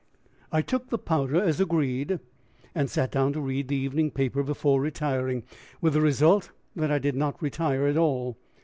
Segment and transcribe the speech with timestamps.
[0.51, 2.19] ]I took the powder as agreed,
[2.73, 5.43] and sat down to read the evening paper before retiring,
[5.79, 8.35] with the result that I did not retire at all.